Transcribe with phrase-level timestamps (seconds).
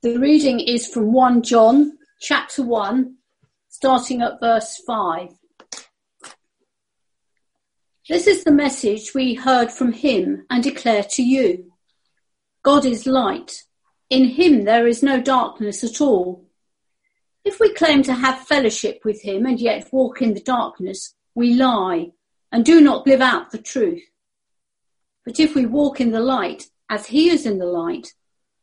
[0.00, 3.16] The reading is from 1 John chapter 1,
[3.68, 5.30] starting at verse 5.
[8.08, 11.72] This is the message we heard from him and declare to you.
[12.62, 13.64] God is light.
[14.08, 16.46] In him there is no darkness at all.
[17.44, 21.54] If we claim to have fellowship with him and yet walk in the darkness, we
[21.54, 22.12] lie
[22.52, 24.04] and do not live out the truth.
[25.24, 28.14] But if we walk in the light as he is in the light,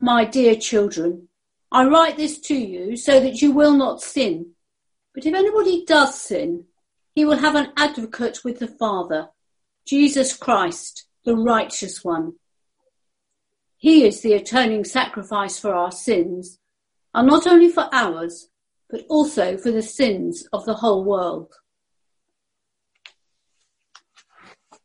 [0.00, 1.28] My dear children,
[1.70, 4.52] I write this to you so that you will not sin.
[5.14, 6.64] But if anybody does sin,
[7.14, 9.28] he will have an advocate with the Father,
[9.86, 12.34] Jesus Christ, the righteous one.
[13.76, 16.58] He is the atoning sacrifice for our sins,
[17.12, 18.48] and not only for ours,
[18.90, 21.52] but also for the sins of the whole world.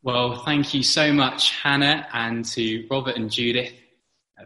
[0.02, 3.74] Well, thank you so much, Hannah, and to Robert and Judith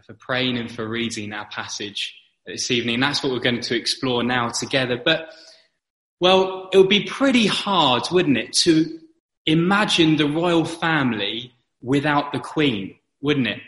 [0.02, 2.14] for praying and for reading our passage
[2.46, 3.00] this evening.
[3.00, 5.00] That's what we're going to explore now together.
[5.02, 5.30] But,
[6.20, 8.98] well, it would be pretty hard, wouldn't it, to
[9.46, 13.60] imagine the royal family without the Queen, wouldn't it?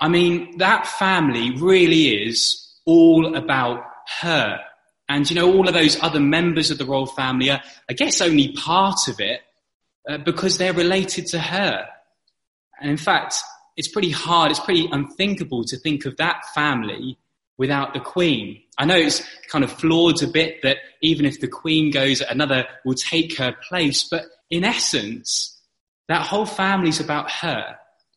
[0.00, 3.84] I mean, that family really is all about
[4.20, 4.60] her.
[5.08, 8.20] And, you know, all of those other members of the royal family are, I guess,
[8.20, 9.40] only part of it
[10.08, 11.86] uh, because they're related to her.
[12.80, 13.36] And in fact,
[13.76, 17.18] it's pretty hard, it's pretty unthinkable to think of that family
[17.56, 18.60] without the queen.
[18.78, 22.66] I know it's kind of flawed a bit that even if the queen goes, another
[22.84, 25.60] will take her place, but in essence,
[26.08, 27.76] that whole family's about her.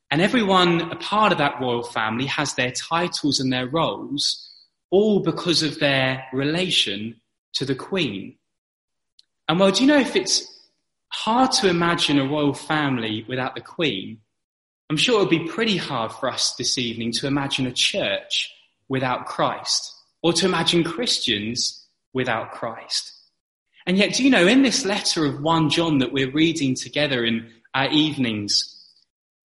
[0.10, 4.50] And everyone, a part of that royal family, has their titles and their roles,
[4.90, 7.20] all because of their relation
[7.54, 8.36] to the queen.
[9.50, 10.46] And well, do you know if it's
[11.10, 14.20] hard to imagine a royal family without the queen?
[14.90, 18.52] I'm sure it would be pretty hard for us this evening to imagine a church
[18.88, 23.14] without Christ or to imagine Christians without Christ.
[23.86, 27.26] And yet, do you know, in this letter of 1 John that we're reading together
[27.26, 28.86] in our evenings,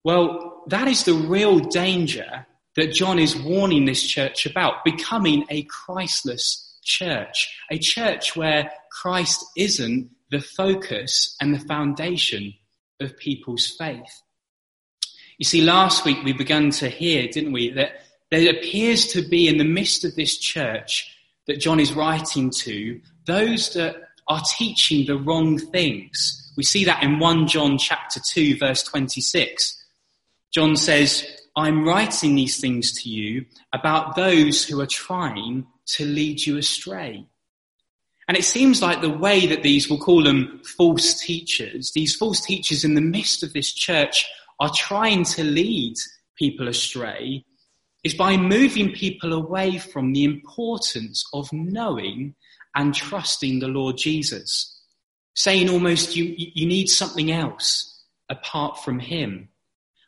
[0.05, 5.65] well, that is the real danger that John is warning this church about, becoming a
[5.65, 12.55] Christless church, a church where Christ isn't the focus and the foundation
[13.01, 14.23] of people's faith.
[15.43, 19.49] You see, last week we began to hear, didn't we, that there appears to be
[19.49, 23.97] in the midst of this church that John is writing to those that
[24.29, 26.53] are teaching the wrong things.
[26.57, 29.85] We see that in 1 John chapter 2 verse 26.
[30.53, 31.27] John says,
[31.57, 35.67] I'm writing these things to you about those who are trying
[35.97, 37.27] to lead you astray.
[38.29, 42.41] And it seems like the way that these, we'll call them false teachers, these false
[42.41, 44.25] teachers in the midst of this church
[44.63, 45.97] are trying to lead
[46.39, 47.45] people astray
[48.05, 52.37] is by moving people away from the importance of knowing
[52.77, 54.81] and trusting the Lord Jesus.
[55.35, 59.49] Saying almost you, you need something else apart from him.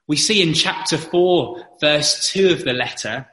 [0.07, 3.27] We see in chapter 4, verse 2 of the letter,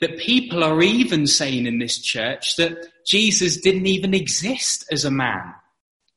[0.00, 5.10] that people are even saying in this church that Jesus didn't even exist as a
[5.10, 5.52] man.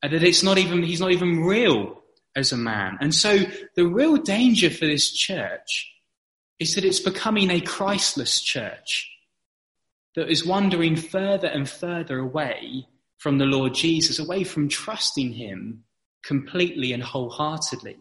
[0.01, 2.04] And that it's not even, he's not even real
[2.35, 2.97] as a man.
[3.01, 3.39] And so
[3.75, 5.91] the real danger for this church
[6.59, 9.11] is that it's becoming a Christless church
[10.15, 12.87] that is wandering further and further away
[13.17, 15.83] from the Lord Jesus, away from trusting him
[16.23, 17.97] completely and wholeheartedly.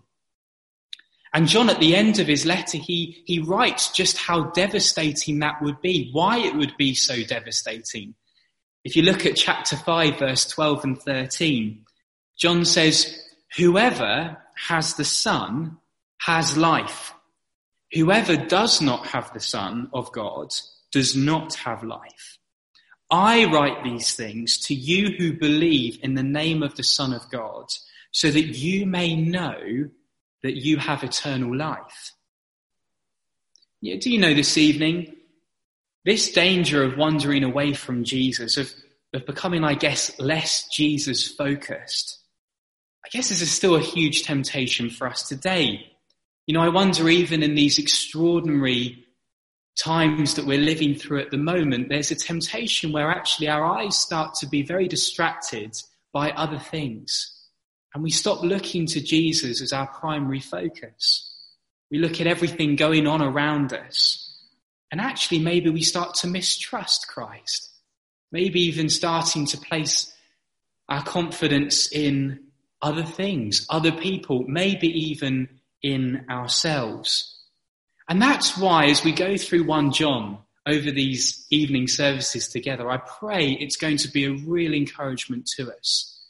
[1.32, 5.60] And John, at the end of his letter, he, he writes just how devastating that
[5.60, 8.14] would be, why it would be so devastating.
[8.84, 11.84] If you look at chapter 5, verse 12 and 13,
[12.38, 13.24] John says,
[13.56, 15.78] Whoever has the Son
[16.18, 17.14] has life.
[17.92, 20.52] Whoever does not have the Son of God
[20.90, 22.38] does not have life.
[23.10, 27.30] I write these things to you who believe in the name of the Son of
[27.30, 27.66] God,
[28.10, 29.90] so that you may know
[30.42, 32.12] that you have eternal life.
[33.80, 35.14] Yeah, do you know this evening,
[36.04, 38.72] this danger of wandering away from Jesus, of,
[39.12, 42.24] of becoming, I guess, less Jesus focused,
[43.04, 45.90] I guess this is still a huge temptation for us today.
[46.46, 49.04] You know, I wonder even in these extraordinary
[49.78, 53.96] times that we're living through at the moment, there's a temptation where actually our eyes
[53.96, 55.76] start to be very distracted
[56.12, 57.30] by other things.
[57.92, 61.30] And we stop looking to Jesus as our primary focus.
[61.90, 64.20] We look at everything going on around us.
[64.90, 67.70] And actually, maybe we start to mistrust Christ.
[68.32, 70.12] Maybe even starting to place
[70.88, 72.40] our confidence in
[72.84, 75.48] other things, other people, maybe even
[75.82, 77.34] in ourselves.
[78.10, 82.98] And that's why, as we go through 1 John over these evening services together, I
[82.98, 86.20] pray it's going to be a real encouragement to us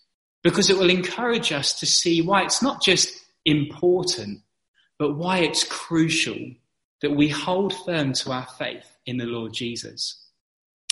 [0.44, 3.10] because it will encourage us to see why it's not just
[3.44, 4.40] important,
[4.96, 6.38] but why it's crucial
[7.02, 10.22] that we hold firm to our faith in the Lord Jesus.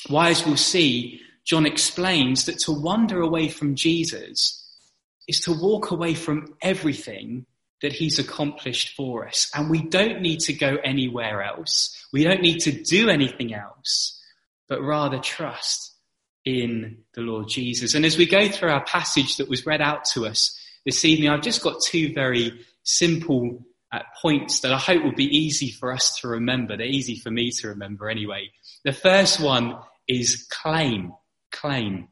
[0.08, 4.61] Why, as we'll see, John explains that to wander away from Jesus
[5.32, 7.46] is to walk away from everything
[7.80, 9.50] that he's accomplished for us.
[9.54, 12.06] And we don't need to go anywhere else.
[12.12, 14.20] We don't need to do anything else,
[14.68, 15.94] but rather trust
[16.44, 17.94] in the Lord Jesus.
[17.94, 21.30] And as we go through our passage that was read out to us this evening,
[21.30, 25.92] I've just got two very simple uh, points that I hope will be easy for
[25.92, 26.76] us to remember.
[26.76, 28.50] They're easy for me to remember anyway.
[28.84, 31.14] The first one is claim.
[31.50, 32.08] Claim.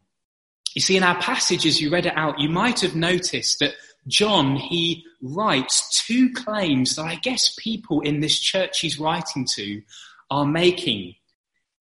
[0.74, 3.74] You see, in our passage, as you read it out, you might have noticed that
[4.06, 9.82] John, he writes two claims that I guess people in this church he's writing to
[10.30, 11.14] are making.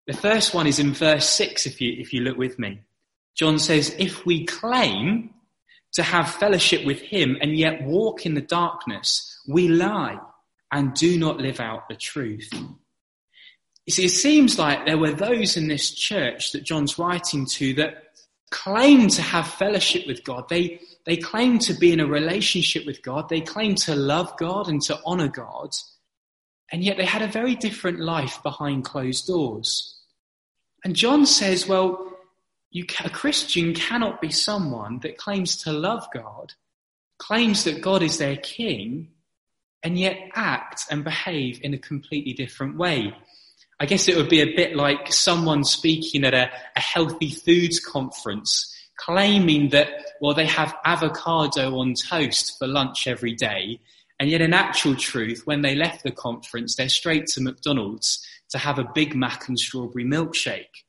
[0.07, 2.81] The first one is in verse six, if you, if you look with me.
[3.37, 5.31] John says, if we claim
[5.93, 10.19] to have fellowship with him and yet walk in the darkness, we lie
[10.73, 12.51] and do not live out the truth.
[13.87, 17.75] You see, it seems like there were those in this church that John's writing to
[17.75, 18.08] that
[18.51, 20.49] claim to have fellowship with God.
[20.49, 23.29] They, they claim to be in a relationship with God.
[23.29, 25.71] They claim to love God and to honor God.
[26.71, 30.01] And yet they had a very different life behind closed doors.
[30.85, 32.13] And John says, well,
[32.71, 36.53] you, a Christian cannot be someone that claims to love God,
[37.19, 39.09] claims that God is their king,
[39.83, 43.15] and yet act and behave in a completely different way.
[43.81, 47.79] I guess it would be a bit like someone speaking at a, a healthy foods
[47.79, 49.89] conference claiming that,
[50.21, 53.81] well, they have avocado on toast for lunch every day.
[54.21, 58.59] And yet in actual truth, when they left the conference, they're straight to McDonald's to
[58.59, 60.85] have a Big Mac and strawberry milkshake.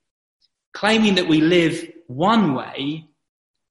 [0.73, 3.05] Claiming that we live one way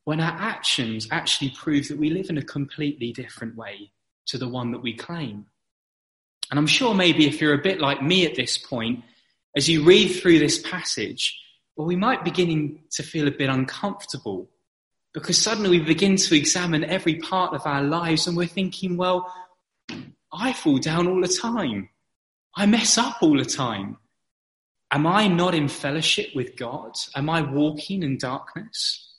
[0.04, 3.90] when our actions actually prove that we live in a completely different way
[4.26, 5.46] to the one that we claim.
[6.50, 9.04] And I'm sure maybe if you're a bit like me at this point,
[9.56, 11.38] as you read through this passage,
[11.76, 14.48] well, we might begin to feel a bit uncomfortable
[15.14, 19.32] because suddenly we begin to examine every part of our lives and we're thinking, well,
[20.32, 21.88] I fall down all the time.
[22.56, 23.96] I mess up all the time.
[24.90, 26.92] Am I not in fellowship with God?
[27.14, 29.16] Am I walking in darkness?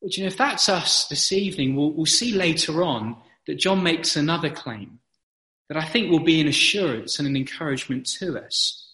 [0.00, 3.16] But you know, if that's us this evening, we'll, we'll see later on
[3.46, 5.00] that John makes another claim
[5.70, 8.88] that I think will be an assurance and an encouragement to us.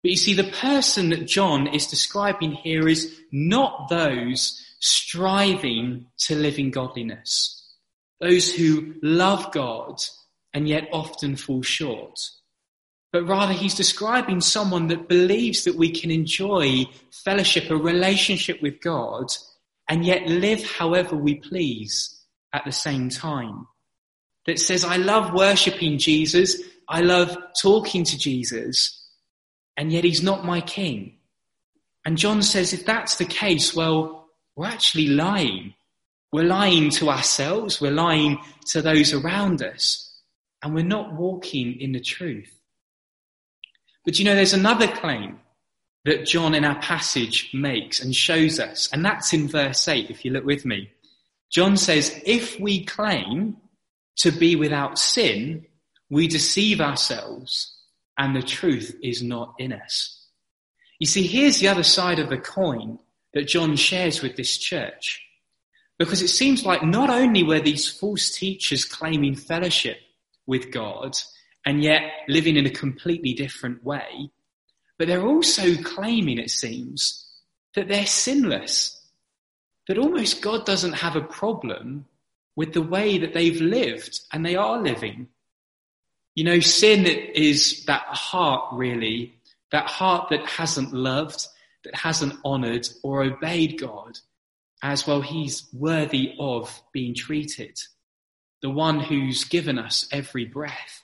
[0.00, 6.36] But you see, the person that John is describing here is not those striving to
[6.36, 7.74] live in godliness,
[8.20, 10.00] those who love God
[10.52, 12.20] and yet often fall short.
[13.12, 18.80] But rather, he's describing someone that believes that we can enjoy fellowship, a relationship with
[18.80, 19.32] God,
[19.88, 23.66] and yet live however we please at the same time
[24.46, 26.60] that says, I love worshipping Jesus.
[26.88, 29.08] I love talking to Jesus.
[29.76, 31.16] And yet he's not my king.
[32.04, 35.74] And John says, if that's the case, well, we're actually lying.
[36.32, 37.80] We're lying to ourselves.
[37.80, 40.20] We're lying to those around us.
[40.62, 42.50] And we're not walking in the truth.
[44.04, 45.40] But you know, there's another claim
[46.04, 48.90] that John in our passage makes and shows us.
[48.92, 50.90] And that's in verse 8, if you look with me.
[51.50, 53.56] John says, if we claim
[54.16, 55.66] to be without sin,
[56.10, 57.74] we deceive ourselves
[58.18, 60.28] and the truth is not in us.
[60.98, 62.98] You see, here's the other side of the coin
[63.32, 65.20] that John shares with this church.
[65.98, 69.98] Because it seems like not only were these false teachers claiming fellowship
[70.46, 71.16] with God
[71.64, 74.30] and yet living in a completely different way,
[74.98, 77.26] but they're also claiming, it seems,
[77.74, 79.00] that they're sinless.
[79.88, 82.06] That almost God doesn't have a problem
[82.56, 85.28] with the way that they've lived and they are living.
[86.34, 89.34] You know, sin is that heart really,
[89.70, 91.46] that heart that hasn't loved,
[91.84, 94.18] that hasn't honored or obeyed God
[94.84, 97.80] as well he's worthy of being treated.
[98.60, 101.02] The one who's given us every breath.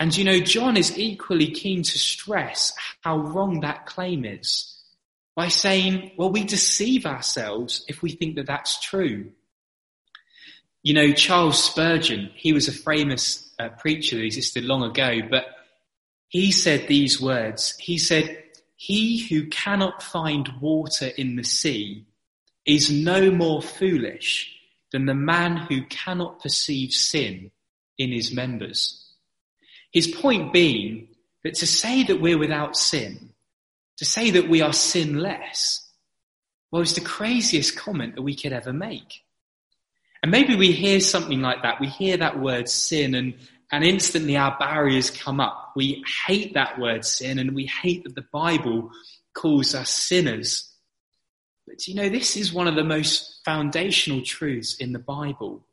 [0.00, 4.76] And you know, John is equally keen to stress how wrong that claim is
[5.36, 9.30] by saying, well, we deceive ourselves if we think that that's true.
[10.84, 15.46] You know, Charles Spurgeon, he was a famous uh, preacher that existed long ago, but
[16.28, 17.74] he said these words.
[17.78, 18.44] He said,
[18.76, 22.04] he who cannot find water in the sea
[22.66, 24.54] is no more foolish
[24.92, 27.50] than the man who cannot perceive sin
[27.96, 29.10] in his members.
[29.90, 31.08] His point being
[31.44, 33.30] that to say that we're without sin,
[33.96, 35.90] to say that we are sinless,
[36.70, 39.23] well, it's the craziest comment that we could ever make.
[40.24, 41.82] And maybe we hear something like that.
[41.82, 43.34] We hear that word sin and,
[43.70, 45.74] and instantly our barriers come up.
[45.76, 48.90] We hate that word sin and we hate that the Bible
[49.34, 50.72] calls us sinners.
[51.66, 55.66] But you know, this is one of the most foundational truths in the Bible.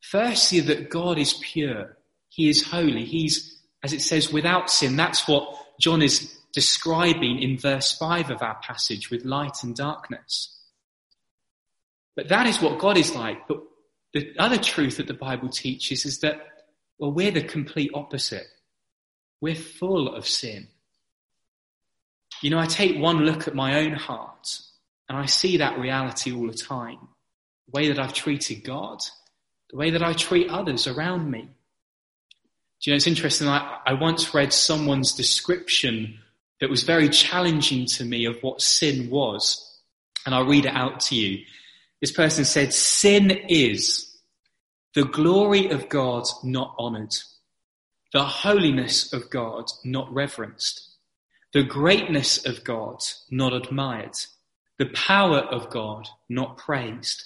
[0.00, 1.98] Firstly, that God is pure.
[2.28, 3.04] He is holy.
[3.04, 4.94] He's as it says, without sin.
[4.94, 10.56] That's what John is describing in verse 5 of our passage with light and darkness.
[12.14, 13.48] But that is what God is like.
[13.48, 13.62] But
[14.14, 16.40] the other truth that the Bible teaches is that,
[16.98, 18.46] well, we're the complete opposite.
[19.40, 20.68] We're full of sin.
[22.42, 24.60] You know, I take one look at my own heart
[25.08, 26.98] and I see that reality all the time.
[27.66, 29.00] The way that I've treated God,
[29.70, 31.42] the way that I treat others around me.
[32.80, 33.48] Do you know, it's interesting.
[33.48, 36.20] I, I once read someone's description
[36.60, 39.64] that was very challenging to me of what sin was.
[40.24, 41.44] And I'll read it out to you.
[42.00, 44.16] This person said, sin is
[44.94, 47.14] the glory of God not honored,
[48.12, 50.96] the holiness of God not reverenced,
[51.52, 54.16] the greatness of God not admired,
[54.78, 57.24] the power of God not praised,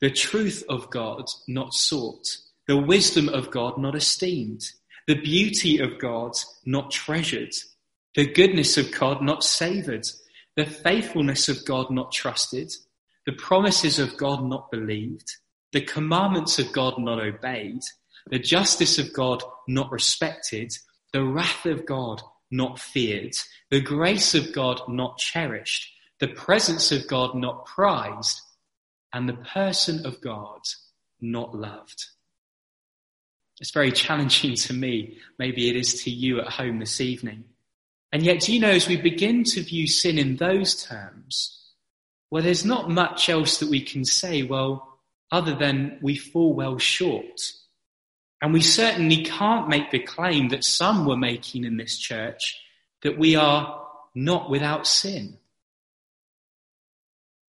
[0.00, 2.26] the truth of God not sought,
[2.66, 4.72] the wisdom of God not esteemed,
[5.06, 6.32] the beauty of God
[6.64, 7.54] not treasured,
[8.14, 10.06] the goodness of God not savored,
[10.56, 12.72] the faithfulness of God not trusted,
[13.26, 15.28] the promises of God not believed,
[15.72, 17.82] the commandments of God not obeyed,
[18.30, 20.72] the justice of God not respected,
[21.12, 23.34] the wrath of God not feared,
[23.70, 28.40] the grace of God not cherished, the presence of God not prized,
[29.12, 30.60] and the person of God
[31.20, 32.06] not loved.
[33.60, 35.18] It's very challenging to me.
[35.38, 37.44] Maybe it is to you at home this evening.
[38.12, 41.65] And yet, do you know, as we begin to view sin in those terms,
[42.30, 44.98] well, there's not much else that we can say, well,
[45.30, 47.52] other than we fall well short.
[48.42, 52.60] And we certainly can't make the claim that some were making in this church
[53.02, 55.38] that we are not without sin.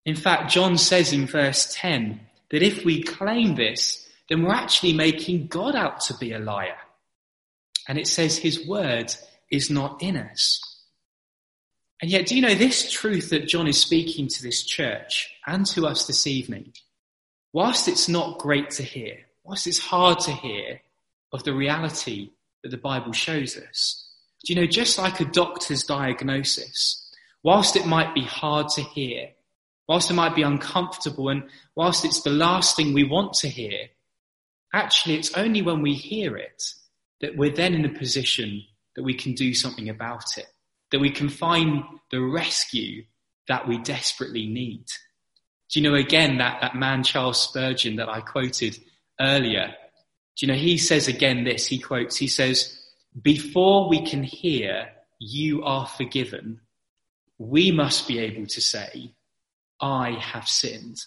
[0.05, 2.19] In fact, John says in verse 10
[2.51, 6.77] that if we claim this, then we're actually making God out to be a liar.
[7.87, 9.13] And it says his word
[9.51, 10.61] is not in us.
[12.05, 15.65] And yet, do you know this truth that John is speaking to this church and
[15.65, 16.71] to us this evening?
[17.51, 20.81] Whilst it's not great to hear, whilst it's hard to hear
[21.33, 22.29] of the reality
[22.61, 24.07] that the Bible shows us,
[24.43, 29.29] do you know, just like a doctor's diagnosis, whilst it might be hard to hear,
[29.87, 33.87] whilst it might be uncomfortable, and whilst it's the last thing we want to hear,
[34.75, 36.61] Actually, it's only when we hear it
[37.21, 38.61] that we're then in a position
[38.95, 40.45] that we can do something about it,
[40.91, 43.03] that we can find the rescue
[43.47, 44.85] that we desperately need.
[45.69, 48.77] Do you know, again, that, that man Charles Spurgeon that I quoted
[49.19, 49.73] earlier,
[50.37, 52.77] do you know, he says again this, he quotes, he says,
[53.21, 54.89] before we can hear,
[55.19, 56.59] you are forgiven,
[57.37, 59.11] we must be able to say,
[59.79, 61.01] I have sinned.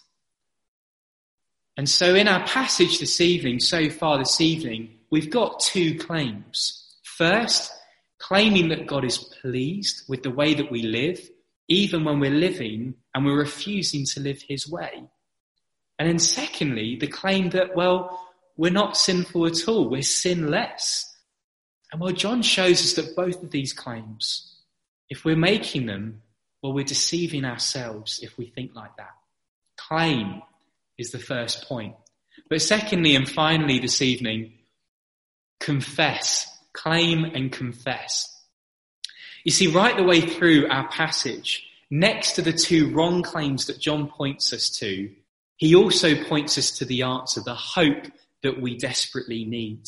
[1.77, 6.97] And so in our passage this evening, so far this evening, we've got two claims.
[7.05, 7.73] First,
[8.19, 11.21] claiming that God is pleased with the way that we live,
[11.69, 15.05] even when we're living and we're refusing to live his way.
[15.99, 19.89] And then secondly, the claim that, well, we're not sinful at all.
[19.89, 21.17] We're sinless.
[21.93, 24.57] And well, John shows us that both of these claims,
[25.09, 26.23] if we're making them,
[26.63, 29.15] well, we're deceiving ourselves if we think like that.
[29.77, 30.43] Claim
[30.99, 31.95] is the first point.
[32.51, 34.53] But secondly and finally this evening,
[35.61, 36.58] confess.
[36.73, 38.35] Claim and confess.
[39.45, 43.81] You see, right the way through our passage, next to the two wrong claims that
[43.81, 45.11] John points us to,
[45.57, 48.07] he also points us to the answer, the hope
[48.43, 49.85] that we desperately need.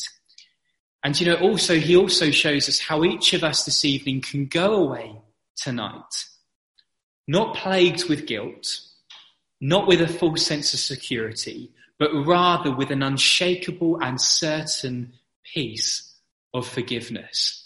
[1.03, 4.45] And you know, also, he also shows us how each of us this evening can
[4.45, 5.15] go away
[5.55, 6.25] tonight,
[7.27, 8.67] not plagued with guilt,
[9.59, 15.13] not with a false sense of security, but rather with an unshakable and certain
[15.53, 16.10] peace
[16.53, 17.57] of forgiveness.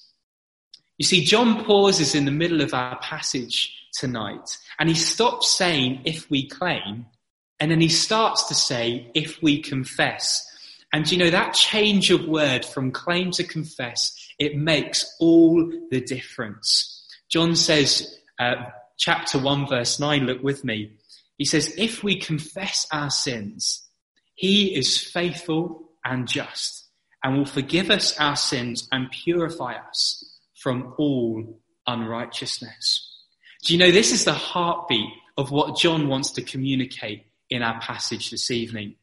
[0.98, 6.02] You see, John pauses in the middle of our passage tonight and he stops saying,
[6.06, 7.06] if we claim,
[7.60, 10.46] and then he starts to say, if we confess.
[10.94, 16.02] And you know, that change of word from claim to confess, it makes all the
[16.02, 17.06] difference.
[17.30, 18.56] John says, uh,
[18.98, 20.92] chapter 1 verse 9, look with me.
[21.38, 23.86] He says, if we confess our sins,
[24.36, 26.85] he is faithful and just
[27.26, 33.20] and will forgive us our sins and purify us from all unrighteousness.
[33.64, 37.82] Do you know this is the heartbeat of what John wants to communicate in our
[37.82, 38.98] passage this evening?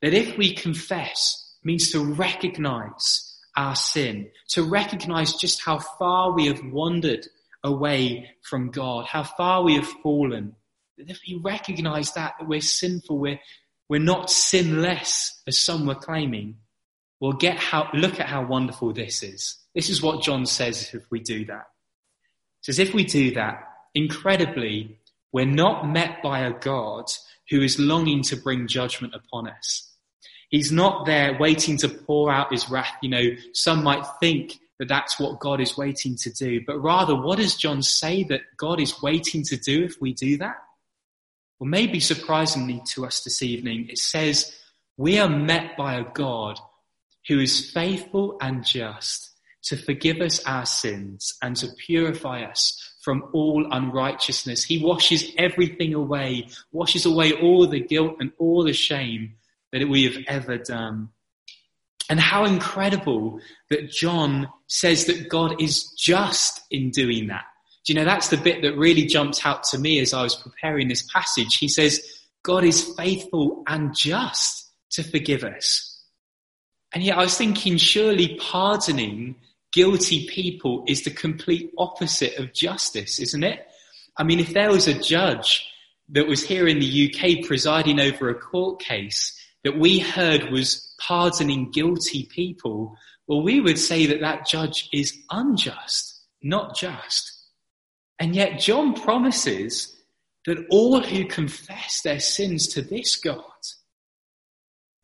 [0.00, 6.46] That if we confess means to recognize our sin, to recognize just how far we
[6.46, 7.26] have wandered
[7.62, 10.56] away from God, how far we have fallen.
[10.96, 13.40] That If we recognize that, that we're sinful, we're,
[13.86, 16.56] we're not sinless as some were claiming,
[17.20, 19.56] well, get how, look at how wonderful this is.
[19.74, 21.66] This is what John says if we do that.
[22.60, 23.62] He says if we do that,
[23.94, 24.98] incredibly,
[25.32, 27.06] we're not met by a God
[27.50, 29.92] who is longing to bring judgment upon us.
[30.50, 32.96] He's not there waiting to pour out his wrath.
[33.02, 37.14] You know, some might think that that's what God is waiting to do, but rather,
[37.14, 40.56] what does John say that God is waiting to do if we do that?
[41.58, 44.54] Well, maybe surprisingly to us this evening, it says
[44.98, 46.58] we are met by a God
[47.28, 49.32] who is faithful and just
[49.64, 54.64] to forgive us our sins and to purify us from all unrighteousness.
[54.64, 59.34] He washes everything away, washes away all the guilt and all the shame
[59.72, 61.08] that we have ever done.
[62.08, 63.40] And how incredible
[63.70, 67.44] that John says that God is just in doing that.
[67.84, 70.34] Do you know, that's the bit that really jumped out to me as I was
[70.34, 71.56] preparing this passage.
[71.56, 72.00] He says,
[72.42, 75.85] God is faithful and just to forgive us.
[76.92, 79.36] And yet I was thinking, surely pardoning
[79.72, 83.66] guilty people is the complete opposite of justice, isn't it?
[84.16, 85.66] I mean, if there was a judge
[86.08, 90.94] that was here in the UK presiding over a court case that we heard was
[90.98, 97.32] pardoning guilty people, well, we would say that that judge is unjust, not just.
[98.18, 99.94] And yet John promises
[100.46, 103.42] that all who confess their sins to this God,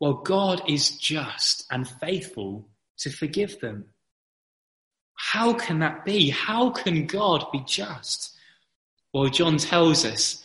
[0.03, 3.85] well, God is just and faithful to forgive them.
[5.15, 6.29] How can that be?
[6.29, 8.35] How can God be just?
[9.13, 10.43] Well, John tells us,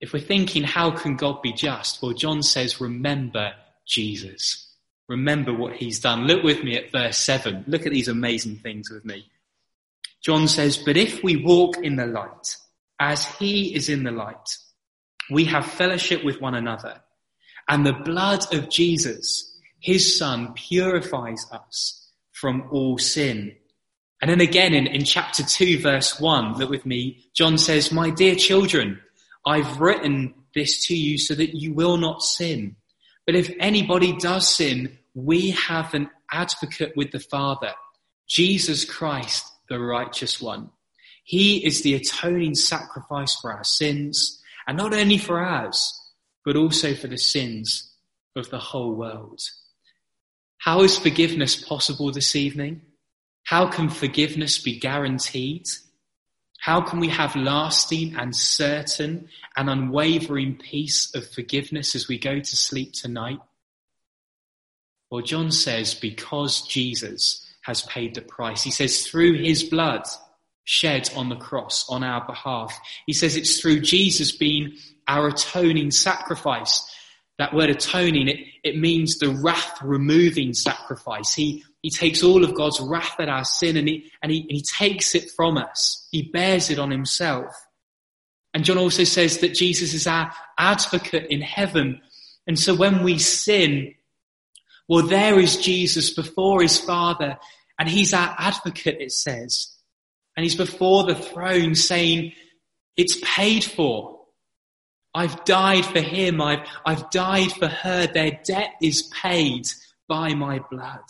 [0.00, 2.00] if we're thinking, how can God be just?
[2.00, 3.52] Well, John says, remember
[3.86, 4.72] Jesus.
[5.10, 6.26] Remember what he's done.
[6.26, 7.64] Look with me at verse 7.
[7.66, 9.26] Look at these amazing things with me.
[10.22, 12.56] John says, but if we walk in the light,
[12.98, 14.56] as he is in the light,
[15.30, 17.02] we have fellowship with one another.
[17.70, 23.54] And the blood of Jesus, his son, purifies us from all sin.
[24.20, 28.10] And then again in, in chapter 2, verse 1, look with me, John says, My
[28.10, 29.00] dear children,
[29.46, 32.74] I've written this to you so that you will not sin.
[33.24, 37.72] But if anybody does sin, we have an advocate with the Father,
[38.26, 40.70] Jesus Christ, the righteous one.
[41.22, 45.99] He is the atoning sacrifice for our sins, and not only for ours,
[46.44, 47.92] but also for the sins
[48.36, 49.40] of the whole world.
[50.58, 52.82] How is forgiveness possible this evening?
[53.44, 55.66] How can forgiveness be guaranteed?
[56.60, 62.38] How can we have lasting and certain and unwavering peace of forgiveness as we go
[62.38, 63.40] to sleep tonight?
[65.10, 68.62] Well, John says because Jesus has paid the price.
[68.62, 70.04] He says through his blood
[70.70, 72.78] shed on the cross on our behalf.
[73.04, 74.76] He says it's through Jesus being
[75.08, 76.88] our atoning sacrifice.
[77.38, 81.34] That word atoning, it, it means the wrath removing sacrifice.
[81.34, 84.62] He, he takes all of God's wrath at our sin and he, and he, he
[84.62, 86.06] takes it from us.
[86.12, 87.52] He bears it on himself.
[88.54, 92.00] And John also says that Jesus is our advocate in heaven.
[92.46, 93.92] And so when we sin,
[94.88, 97.38] well, there is Jesus before his Father,
[97.76, 99.69] and he's our advocate, it says.
[100.40, 102.32] And he's before the throne saying,
[102.96, 104.20] it's paid for.
[105.12, 106.40] I've died for him.
[106.40, 108.06] I've, I've died for her.
[108.06, 109.66] Their debt is paid
[110.08, 111.04] by my blood.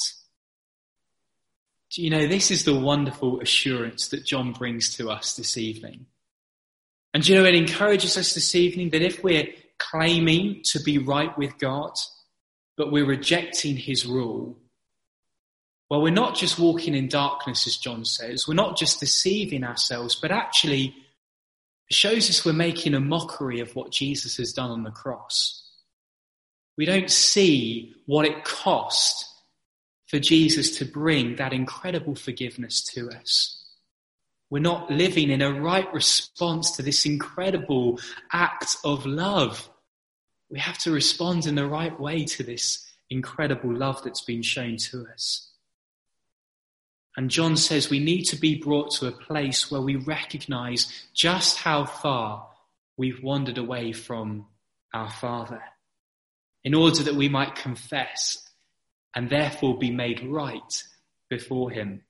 [1.93, 6.07] Do you know, this is the wonderful assurance that John brings to us this evening.
[7.15, 9.47] And you know, it encourages us this evening that if we're
[9.79, 11.93] claiming to be right with God,
[12.77, 14.59] but we're rejecting his rule,
[15.91, 18.47] well, we're not just walking in darkness, as John says.
[18.47, 20.95] We're not just deceiving ourselves, but actually
[21.91, 25.69] shows us we're making a mockery of what Jesus has done on the cross.
[26.79, 29.27] We don't see what it cost
[30.07, 33.57] for Jesus to bring that incredible forgiveness to us.
[34.49, 37.99] We're not living in a right response to this incredible
[38.33, 39.69] act of love.
[40.51, 44.77] We have to respond in the right way to this incredible love that's been shown
[44.77, 45.50] to us.
[47.17, 51.59] And John says we need to be brought to a place where we recognize just
[51.59, 52.47] how far
[52.97, 54.47] we've wandered away from
[54.93, 55.63] our Father
[56.63, 58.49] in order that we might confess
[59.15, 60.85] and therefore be made right
[61.29, 62.03] before Him.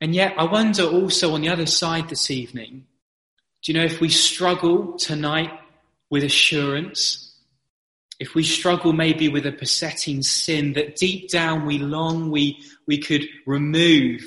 [0.00, 2.86] And yet, I wonder also on the other side this evening,
[3.62, 5.50] do you know if we struggle tonight
[6.10, 7.27] with assurance,
[8.18, 12.98] if we struggle maybe with a besetting sin that deep down we long we, we
[12.98, 14.22] could remove,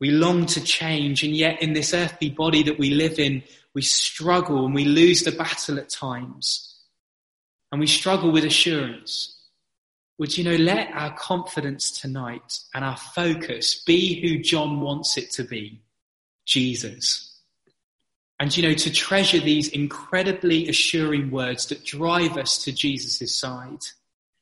[0.00, 3.42] we long to change, and yet in this earthly body that we live in,
[3.74, 6.76] we struggle and we lose the battle at times.
[7.70, 9.36] And we struggle with assurance.
[10.18, 15.32] Would you know, let our confidence tonight and our focus be who John wants it
[15.32, 15.82] to be
[16.46, 17.33] Jesus.
[18.40, 23.82] And you know, to treasure these incredibly assuring words that drive us to Jesus' side,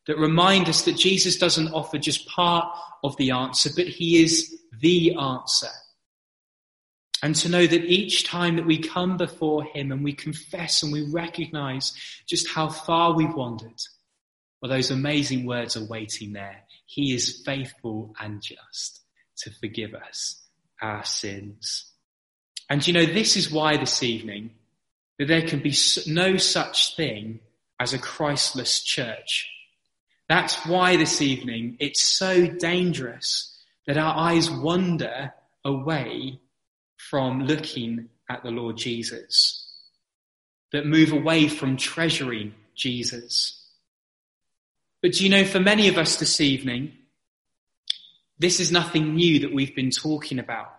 [0.07, 2.67] that remind us that Jesus doesn't offer just part
[3.05, 5.69] of the answer, but he is the answer.
[7.23, 10.93] And to know that each time that we come before him and we confess and
[10.93, 11.93] we recognize
[12.27, 13.81] just how far we've wandered,
[14.61, 16.63] well, those amazing words are waiting there.
[16.87, 19.01] He is faithful and just
[19.39, 20.43] to forgive us
[20.81, 21.92] our sins.
[22.73, 24.49] And you know, this is why this evening
[25.19, 27.41] that there can be no such thing
[27.79, 29.47] as a Christless church.
[30.27, 36.41] That's why this evening it's so dangerous that our eyes wander away
[36.97, 39.69] from looking at the Lord Jesus,
[40.73, 43.69] that move away from treasuring Jesus.
[45.03, 46.93] But do you know, for many of us this evening,
[48.39, 50.75] this is nothing new that we've been talking about.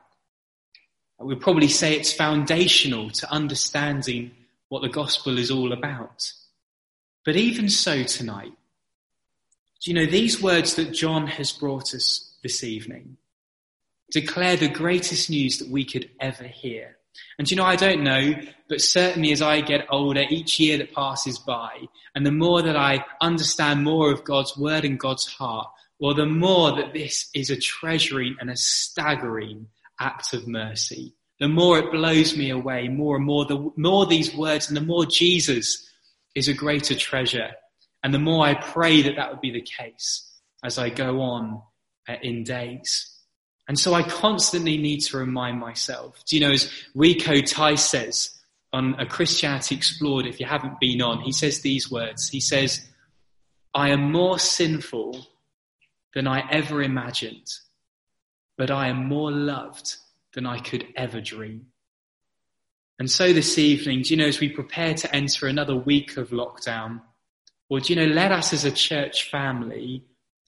[1.23, 4.31] We'd probably say it's foundational to understanding
[4.69, 6.31] what the gospel is all about.
[7.25, 8.53] But even so tonight,
[9.83, 13.17] do you know these words that John has brought us this evening
[14.11, 16.97] declare the greatest news that we could ever hear?
[17.37, 18.33] And you know, I don't know,
[18.67, 22.75] but certainly as I get older, each year that passes by, and the more that
[22.75, 27.49] I understand more of God's word and God's heart, well, the more that this is
[27.49, 29.67] a treasuring and a staggering
[29.99, 31.15] act of mercy.
[31.39, 34.81] The more it blows me away, more and more, the more these words and the
[34.81, 35.89] more Jesus
[36.35, 37.51] is a greater treasure.
[38.03, 40.29] And the more I pray that that would be the case
[40.63, 41.61] as I go on
[42.07, 43.09] uh, in days.
[43.67, 46.21] And so I constantly need to remind myself.
[46.25, 48.37] Do you know, as Rico Tice says
[48.73, 52.27] on a Christianity Explored, if you haven't been on, he says these words.
[52.29, 52.85] He says,
[53.73, 55.25] I am more sinful
[56.13, 57.47] than I ever imagined,
[58.57, 59.97] but I am more loved
[60.33, 61.67] than I could ever dream.
[62.99, 66.29] And so this evening, do you know, as we prepare to enter another week of
[66.29, 67.01] lockdown,
[67.69, 70.05] well, do you know, let us as a church family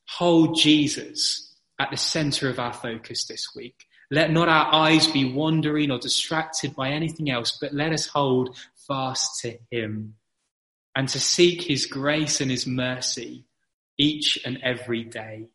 [0.07, 3.85] hold Jesus at the center of our focus this week.
[4.11, 8.55] Let not our eyes be wandering or distracted by anything else, but let us hold
[8.87, 10.15] fast to him
[10.95, 13.45] and to seek his grace and his mercy
[13.97, 15.47] each and every day,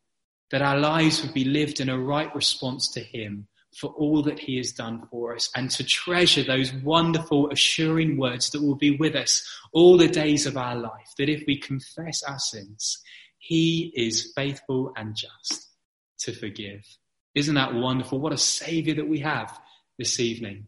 [0.51, 4.39] that our lives would be lived in a right response to him for all that
[4.39, 8.97] he has done for us and to treasure those wonderful assuring words that will be
[8.97, 13.01] with us all the days of our life, that if we confess our sins,
[13.39, 15.69] he is faithful and just
[16.19, 16.85] to forgive.
[17.35, 18.19] Isn't that wonderful?
[18.19, 19.57] What a savior that we have
[19.99, 20.67] this evening.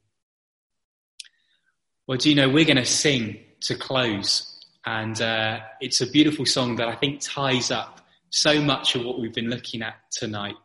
[2.06, 4.48] Well, do you know, we're going to sing to close.
[4.84, 8.00] And uh, it's a beautiful song that I think ties up
[8.32, 10.56] so much of what we've been looking at tonight.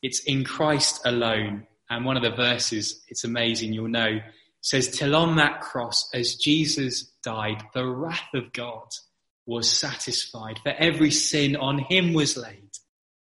[0.00, 1.66] It's in Christ alone.
[1.90, 4.20] And one of the verses, it's amazing, you'll know,
[4.60, 8.88] says, Till on that cross, as Jesus died, the wrath of God
[9.44, 10.58] was satisfied.
[10.62, 12.70] For every sin on him was laid.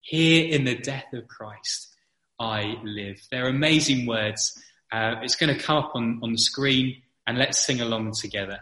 [0.01, 1.95] Here in the death of Christ,
[2.39, 3.21] I live.
[3.31, 4.59] They're amazing words.
[4.91, 8.59] Uh, it's going to come up on, on the screen and let's sing along together.